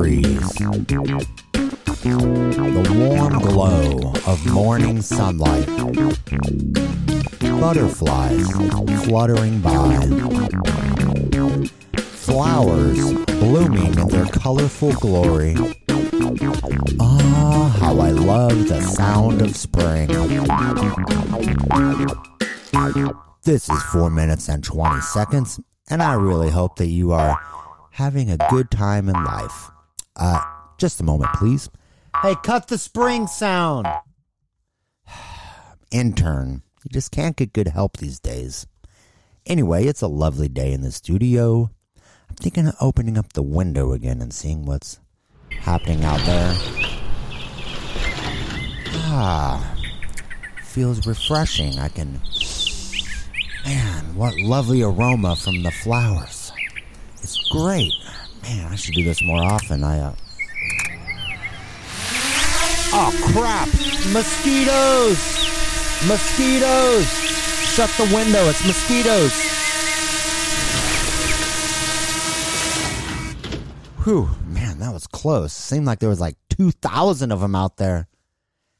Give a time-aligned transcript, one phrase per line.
[0.00, 0.54] breeze.
[2.02, 5.66] The warm glow of morning sunlight.
[7.60, 8.50] Butterflies
[9.04, 10.06] fluttering by.
[12.00, 15.54] Flowers blooming in their colorful glory.
[16.98, 20.08] Ah, how I love the sound of spring.
[23.42, 25.60] This is 4 minutes and 20 seconds,
[25.90, 27.38] and I really hope that you are
[27.92, 29.70] having a good time in life.
[30.16, 30.42] Uh,
[30.78, 31.68] just a moment, please.
[32.22, 33.86] Hey, cut the spring sound.
[35.90, 38.66] Intern, you just can't get good help these days.
[39.46, 41.70] Anyway, it's a lovely day in the studio.
[42.28, 45.00] I'm thinking of opening up the window again and seeing what's
[45.60, 46.54] happening out there.
[49.12, 49.76] Ah,
[50.62, 51.78] feels refreshing.
[51.78, 52.20] I can.
[53.64, 56.52] Man, what lovely aroma from the flowers.
[57.22, 57.92] It's great.
[58.42, 59.84] Man, I should do this more often.
[59.84, 60.14] I, uh.
[62.92, 63.68] Oh, crap!
[64.12, 65.18] Mosquitoes!
[66.08, 67.06] Mosquitoes!
[67.74, 69.50] Shut the window, it's mosquitoes!
[74.04, 75.52] Whew, man, that was close.
[75.52, 78.08] Seemed like there was like 2,000 of them out there.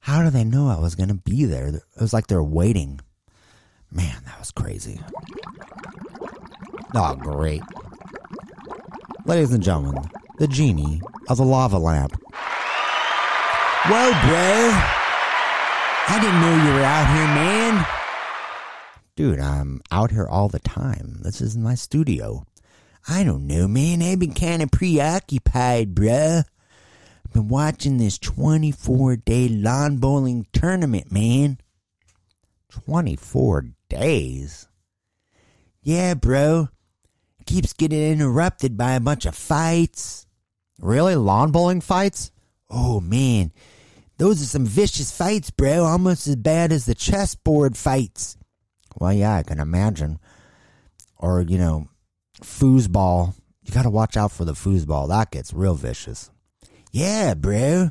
[0.00, 1.68] How do they know I was going to be there?
[1.68, 3.00] It was like they're waiting.
[3.90, 5.00] Man, that was crazy.
[6.94, 7.62] Oh, great.
[9.26, 10.04] Ladies and gentlemen,
[10.36, 12.12] the genie of the lava lamp.
[13.86, 14.70] Whoa, bro.
[16.06, 17.86] I didn't know you were out here, man.
[19.16, 21.20] Dude, I'm out here all the time.
[21.22, 22.44] This is my studio.
[23.08, 24.02] I don't know, man.
[24.02, 26.44] I've been kind of preoccupied, bruh.
[27.24, 31.56] I've been watching this 24 day lawn bowling tournament, man.
[32.68, 34.68] 24 days?
[35.82, 36.68] Yeah, bro.
[37.46, 40.26] Keeps getting interrupted by a bunch of fights.
[40.80, 41.14] Really?
[41.14, 42.32] Lawn bowling fights?
[42.70, 43.52] Oh, man.
[44.18, 45.84] Those are some vicious fights, bro.
[45.84, 48.36] Almost as bad as the chessboard fights.
[48.96, 50.18] Well, yeah, I can imagine.
[51.18, 51.88] Or, you know,
[52.40, 53.34] foosball.
[53.64, 55.08] You gotta watch out for the foosball.
[55.08, 56.30] That gets real vicious.
[56.92, 57.90] Yeah, bro.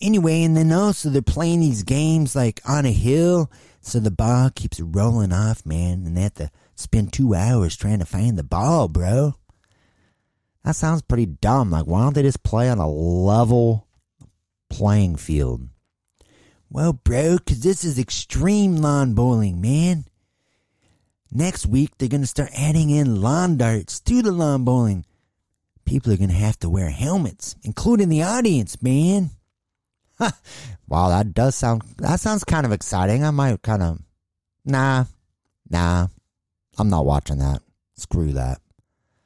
[0.00, 4.50] Anyway, and then also they're playing these games like on a hill, so the ball
[4.50, 8.44] keeps rolling off, man, and they have to spend two hours trying to find the
[8.44, 9.34] ball, bro.
[10.64, 11.70] That sounds pretty dumb.
[11.70, 13.88] Like, why don't they just play on a level
[14.70, 15.68] playing field?
[16.70, 20.04] Well, bro, because this is extreme lawn bowling, man.
[21.30, 25.04] Next week, they're going to start adding in lawn darts to the lawn bowling.
[25.84, 29.30] People are going to have to wear helmets, including the audience, man.
[30.20, 33.24] wow, that does sound, that sounds kind of exciting.
[33.24, 33.98] I might kind of,
[34.64, 35.04] nah,
[35.70, 36.08] nah,
[36.78, 37.60] I'm not watching that.
[37.96, 38.60] Screw that.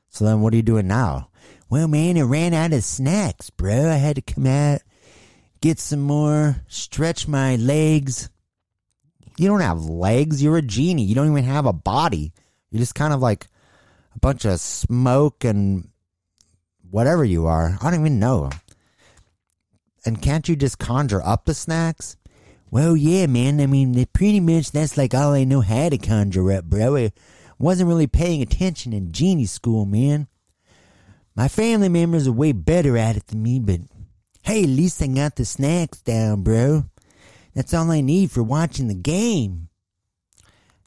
[0.08, 1.28] So then what are you doing now?
[1.68, 3.90] Well, man, I ran out of snacks, bro.
[3.90, 4.80] I had to come out,
[5.60, 8.28] get some more, stretch my legs.
[9.38, 10.42] You don't have legs.
[10.42, 11.04] You're a genie.
[11.04, 12.32] You don't even have a body.
[12.70, 13.46] You're just kind of like
[14.14, 15.88] a bunch of smoke and
[16.90, 17.78] whatever you are.
[17.80, 18.50] I don't even know.
[20.04, 22.16] And can't you just conjure up the snacks?
[22.70, 23.60] Well, yeah, man.
[23.60, 27.08] I mean, pretty much that's like all I know how to conjure up, bro.
[27.58, 30.28] Wasn't really paying attention in genie school, man.
[31.34, 33.80] My family members are way better at it than me, but
[34.42, 36.84] hey, at least I got the snacks down, bro.
[37.54, 39.68] That's all I need for watching the game.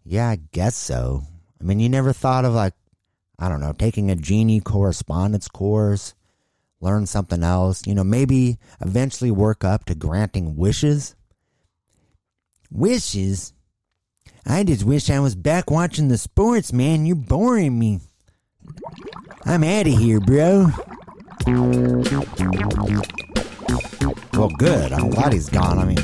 [0.04, 1.24] Yeah, I guess so.
[1.60, 2.74] I mean, you never thought of like,
[3.40, 6.14] I don't know, taking a genie correspondence course,
[6.80, 11.16] learn something else, you know, maybe eventually work up to granting wishes?
[12.70, 13.54] Wishes?
[14.46, 17.06] I just wish I was back watching the sports, man.
[17.06, 18.00] You're boring me.
[19.46, 20.68] I'm out of here, bro.
[24.34, 24.92] Well, good.
[24.92, 25.80] I'm glad he's gone.
[25.80, 25.98] I mean,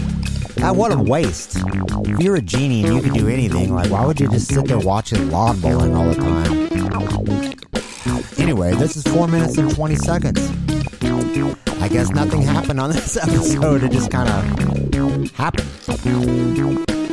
[0.63, 1.57] ah, what a waste.
[1.57, 4.65] If you're a genie and you could do anything, like, why would you just sit
[4.65, 6.69] there watching lawn bowling all the time?
[8.39, 10.39] Anyway, this is 4 minutes and 20 seconds.
[11.81, 13.83] I guess nothing happened on this episode.
[13.83, 16.90] It just kind of happened.